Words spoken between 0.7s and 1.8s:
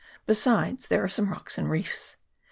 there are some rocks and